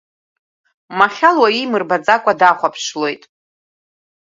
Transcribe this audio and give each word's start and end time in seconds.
Махьал 0.97 1.35
уаҩы 1.41 1.61
имырбаӡакәа 1.63 2.33
дахәаԥшлоит. 2.39 3.23